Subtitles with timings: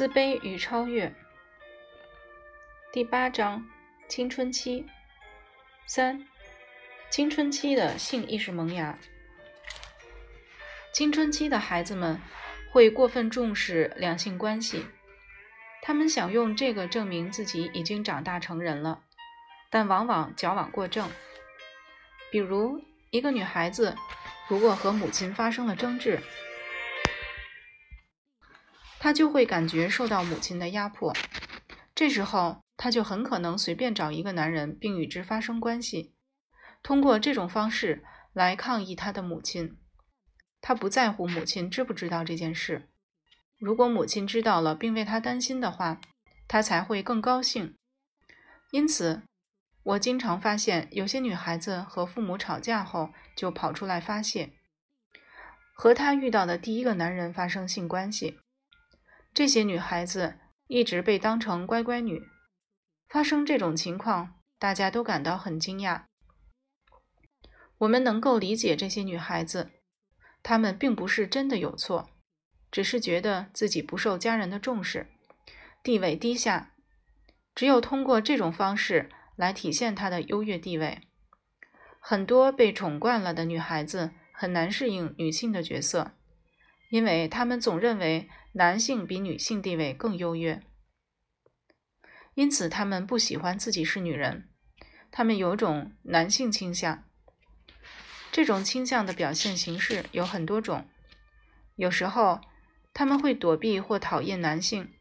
[0.00, 1.14] 自卑与超越。
[2.90, 3.68] 第八章：
[4.08, 4.86] 青春期。
[5.84, 6.26] 三、
[7.10, 8.98] 青春期的性意识萌芽。
[10.90, 12.18] 青春期的孩子们
[12.72, 14.86] 会过分重视两性关系，
[15.82, 19.02] 他们想用这个证明自己已经长大成人了，
[19.68, 21.10] 但往往矫枉过正。
[22.30, 23.94] 比如，一个女孩子
[24.48, 26.18] 如果和母亲发生了争执，
[29.00, 31.12] 她就会感觉受到母亲的压迫，
[31.94, 36.14] 这时候她就很可能随便找一个男人并与之发生关系，
[36.82, 38.04] 通过这种方式
[38.34, 39.78] 来抗议她的母亲。
[40.60, 42.90] 她不在乎母亲知不知道这件事，
[43.58, 46.00] 如果母亲知道了并为她担心的话，
[46.46, 47.74] 她才会更高兴。
[48.70, 49.22] 因此。
[49.82, 54.52] 我经常发现，有些女孩子和父母吵架后就跑出来发泄，
[55.72, 58.38] 和她遇到的第一个男人发生性关系。
[59.32, 62.22] 这些女孩子一直被当成乖乖女。
[63.08, 66.04] 发生这种情况，大家都感到很惊讶。
[67.78, 69.70] 我们能够理解这些女孩子，
[70.42, 72.10] 她们并不是真的有错，
[72.70, 75.08] 只是觉得自己不受家人的重视，
[75.82, 76.72] 地位低下。
[77.54, 79.10] 只有通过这种方式。
[79.36, 81.00] 来体现她的优越地位。
[81.98, 86.12] 很多被宠惯了的女孩子很难适应女性的角色，
[86.90, 90.62] 因为她们总认为男性比女性地位更优越，
[92.34, 94.48] 因此他们不喜欢自己是女人。
[95.10, 97.04] 他们有种男性倾向。
[98.32, 100.86] 这种倾向的表现形式有很多种。
[101.76, 102.40] 有时候，
[102.92, 104.92] 他们会躲避或讨厌男性，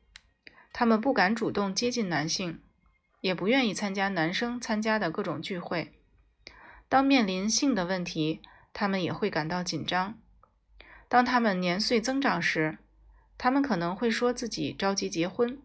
[0.71, 2.61] 他们不敢主动接近男性。
[3.21, 5.91] 也不愿意参加男生参加的各种聚会。
[6.87, 8.41] 当面临性的问题，
[8.71, 10.17] 他们也会感到紧张。
[11.09, 12.77] 当他们年岁增长时，
[13.39, 15.59] 他们可能会说自己着急结婚，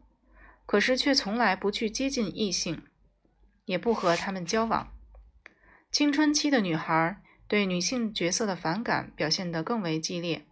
[0.64, 2.82] 可是却从来不去接近异性，
[3.66, 4.90] 也不和他们交往。
[5.92, 10.46] 青春期的女孩对女性角色的反感表现得更为激烈。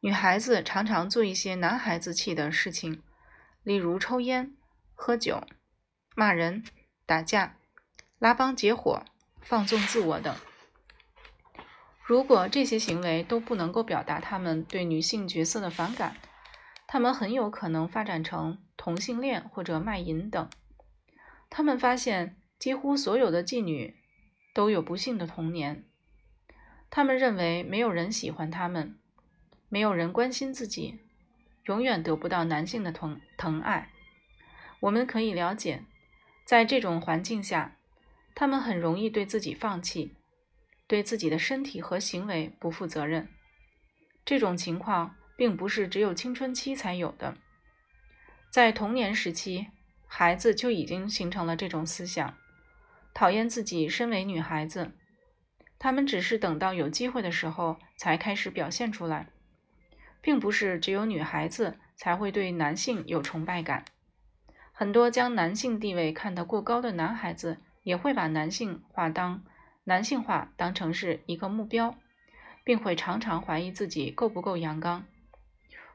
[0.00, 3.02] 女孩子常常做一些男孩子气的事情，
[3.62, 4.54] 例如抽烟、
[4.94, 5.42] 喝酒。
[6.16, 6.62] 骂人、
[7.06, 7.56] 打架、
[8.20, 9.04] 拉帮结伙、
[9.40, 10.32] 放纵自我等。
[12.04, 16.16] 如果这些行为都不能够表达他们对女性角色的反感，
[16.94, 20.48] 他们很有可能发展成同性恋或者卖淫等。
[21.50, 23.96] 他们发现，几乎所有的妓女
[24.54, 25.84] 都有不幸的童年。
[26.90, 28.96] 他们认为没有人喜欢他们，
[29.68, 31.00] 没有人关心自己，
[31.64, 33.90] 永远得不到男性的疼疼爱。
[34.78, 35.82] 我们可以了解。
[36.46, 37.76] 在这种环境下，
[38.36, 40.14] 他们很容易对自己放弃，
[40.86, 43.28] 对自己的身体和行为不负责任。
[44.24, 47.36] 这种情况并不是只有青春期才有的，
[48.50, 49.68] 在童年时期，
[50.06, 52.34] 孩子就已经形成了这种思想，
[53.12, 54.92] 讨厌自己身为女孩子。
[55.78, 59.28] 他们只是等到有机会的时候才开始表现出来，
[60.22, 63.84] 并不是只有女孩子才会对男性有崇拜感。
[64.72, 69.44] 很多将男性地位看得过高的男孩子，也会把男性化当
[69.84, 71.96] 男性化当成是一个目标，
[72.64, 75.04] 并会常常怀疑自己够不够阳刚。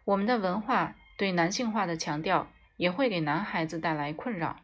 [0.10, 2.48] 我们的文化对男性化的强调，
[2.78, 4.62] 也会给男孩子带来困扰。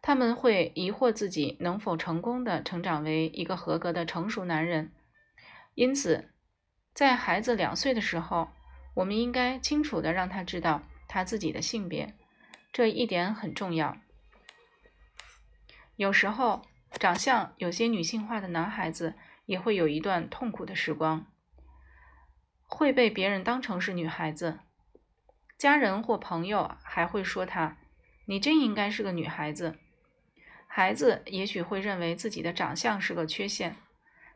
[0.00, 4.90] 他们会疑惑自己能否成功的成长为一个合格的成熟男人。
[5.74, 6.30] 因此，
[6.94, 8.48] 在孩子两岁的时候，
[8.94, 12.14] 我们应该清楚的让他知道他自己的性别。
[12.72, 13.98] 这一点很重要。
[15.96, 16.62] 有时候，
[16.98, 19.14] 长相有些女性化的男孩子
[19.44, 21.26] 也会有一段痛苦的时光，
[22.74, 24.58] 会被别人当成是女孩子，
[25.56, 27.76] 家人或朋友还会说他
[28.26, 29.78] ：“你真应该是个女孩子。”
[30.66, 33.76] 孩子也许会认为自己的长相是个缺陷，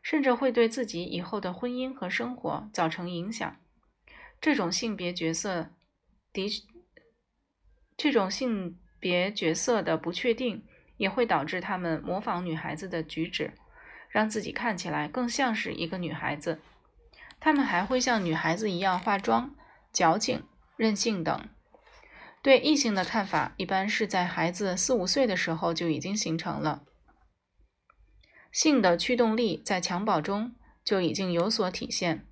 [0.01, 3.57] 甚至会对自己以后的婚姻和生活造成影响。
[4.39, 5.71] 这种性别角色
[6.31, 6.65] 的。
[7.97, 10.63] 这种性别角色的不确定，
[10.95, 13.51] 也会导致他们模仿女孩子的举止，
[14.07, 16.61] 让自己看起来更像是一个女孩子。
[17.39, 19.55] 他们还会像女孩子一样化妆、
[19.93, 20.43] 矫情、
[20.75, 21.49] 任性等。
[22.41, 26.83] 对异性的看法，一般是在孩子四五岁的时候就已经形成了。
[28.51, 32.25] 性的驱动力在襁褓中就已经有所体现，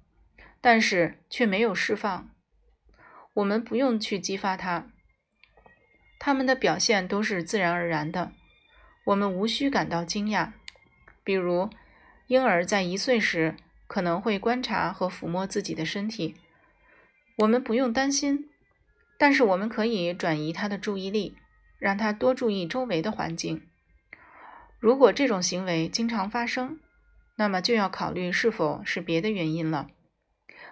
[0.61, 2.29] 但是却没有释放。
[3.33, 4.87] 我们不用去激发它。
[6.17, 8.31] 他们的表现都是自然而然的，
[9.05, 10.53] 我们无需感到惊讶。
[11.23, 11.69] 比如，
[12.25, 13.55] 婴儿在一岁时
[13.87, 16.35] 可能会观察和抚摸自己的身体，
[17.37, 18.49] 我们不用担心，
[19.17, 21.35] 但是我们可以转移他的注意力，
[21.79, 23.63] 让他多注意周围的环境。
[24.79, 26.79] 如果这种行为经常发生，
[27.37, 29.87] 那么就要考虑是否是别的原因了。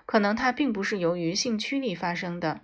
[0.05, 2.61] 可能他并不是由于性驱力发生的，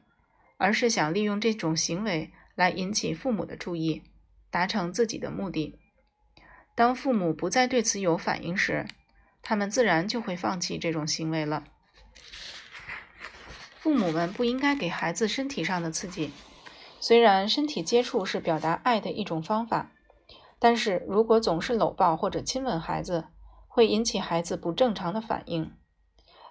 [0.58, 4.04] 而是想利用这种行为来引起父母的注意，
[4.52, 5.80] 达成自己的目的。
[6.76, 8.86] 当父母不再对此有反应时，
[9.42, 11.64] 他们自然就会放弃这种行为了。
[13.80, 16.32] 父母们不应该给孩子身体上的刺激，
[17.00, 19.92] 虽然身体接触是表达爱的一种方法，
[20.60, 23.26] 但是如果总是搂抱或者亲吻孩子，
[23.68, 25.74] 会引起孩子不正常的反应。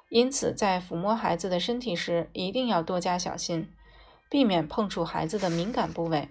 [0.09, 3.73] 因此，在抚摸孩子的身体时，一定要多加小心，
[4.29, 6.29] 避免碰触孩子的敏感部位。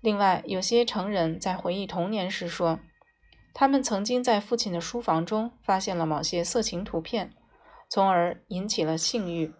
[0.00, 2.80] 另外，有些成人在回忆童年时说，
[3.52, 7.34] 他们曾经在父亲的书房中发现了某些色情图片，
[7.88, 9.52] 从而引起了性欲。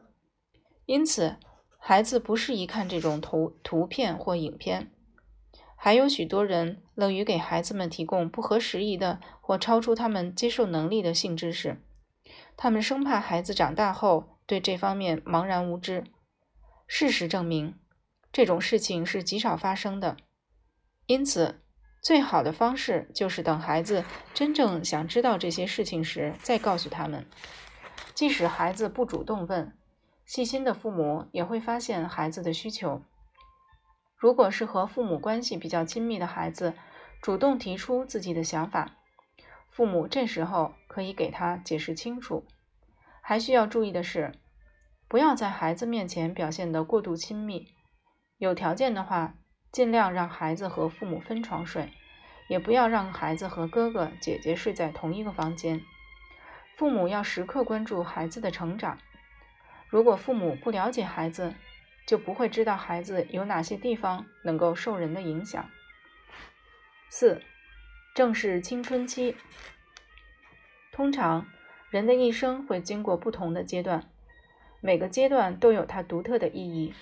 [0.86, 1.36] 因此，
[1.78, 4.90] 孩子不适宜看这种图图片或影片。
[5.76, 11.80] 还有许多人乐于给孩子们提供不合时宜的或超出他们接受能力的性知识，
[12.56, 16.04] 他们生怕孩子长大后对这方面茫然无知。
[16.86, 17.74] 事实证明，
[18.30, 20.16] 这种事情是极少发生的。
[21.06, 21.62] 因此，
[22.02, 27.26] 最好的方式就是等孩子真正想知道这些事情时再告诉他们，
[28.14, 29.76] 即使孩子不主动问。
[30.24, 33.02] 细心的父母也会发现孩子的需求。
[34.16, 36.74] 如果是和父母关系比较亲密的孩子，
[37.20, 38.96] 主动提出自己的想法，
[39.68, 42.46] 父母这时候可以给他解释清楚。
[43.20, 44.32] 还需要注意的是，
[45.08, 47.66] 不要在孩子面前表现得过度亲密。
[48.38, 49.34] 有条件的话，
[49.72, 51.92] 尽量让孩子和父母分床睡，
[52.48, 55.80] 也不要让孩子和哥哥姐姐睡在同一个房间。
[56.76, 58.98] 父母要时刻关注孩子的成长。
[59.88, 61.54] 如果父母不了解孩子，
[62.06, 65.70] 就不会知道孩子有哪些地方能够受人的影响。
[67.08, 67.42] 四，
[68.14, 69.36] 正是青春期。
[70.90, 71.46] 通常，
[71.90, 74.10] 人的一生会经过不同的阶段，
[74.80, 76.94] 每个阶段都有它独特的意义。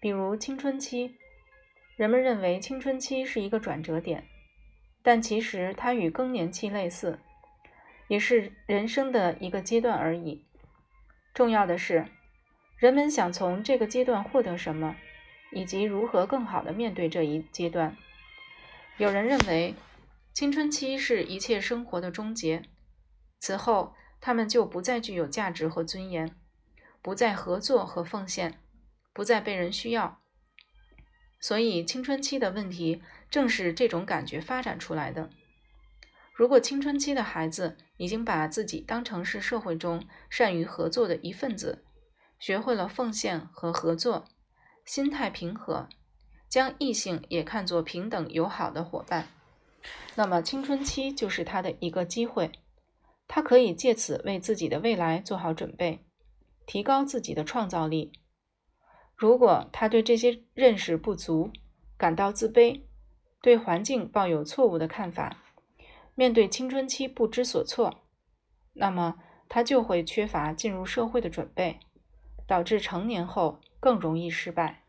[0.00, 1.16] 比如青春期，
[2.00, 4.26] 人们认为青春期是一个转折点，
[5.02, 7.18] 但其实它与更年期类似，
[8.08, 10.46] 也是人生的一个阶段而已。
[11.34, 12.06] 重要的是，
[12.78, 14.96] 人们想从这个阶段获得什么，
[15.52, 17.94] 以及如何更好的面对这一阶段。
[18.96, 19.74] 有人认为，
[20.32, 22.62] 青春期是一切生活的终结，
[23.40, 26.34] 此后他们就不再具有价值和尊严，
[27.02, 28.58] 不再合作和奉献，
[29.12, 30.19] 不再被人需要。
[31.40, 35.30] 所以，青春期的问题正是这种感觉发展出来的。
[36.34, 41.84] 如果青春期的孩子已经把自己当成是社会中善于合作的一份子，
[42.38, 44.26] 学会了奉献和合作，
[44.84, 45.88] 心态平和，
[46.48, 49.28] 将异性也看作平等友好的伙伴，
[50.14, 52.52] 那么青春期就是他的一个机会，
[53.28, 56.04] 他可以借此为自己的未来做好准备，
[56.66, 58.12] 提高自己的创造力。
[59.20, 61.50] 如果他对这些认识不足，
[61.98, 62.80] 感到自卑，
[63.42, 65.36] 对环境抱有错误的看法。
[66.14, 68.02] 面对青春期不知所措，
[68.72, 71.80] 那么他就会缺乏进入社会的准备，
[72.46, 74.84] 导致成年后更容易失败。